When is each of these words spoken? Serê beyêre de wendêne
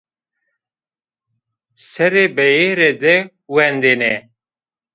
Serê 1.89 2.25
beyêre 2.35 2.89
de 3.03 3.15
wendêne 3.53 4.13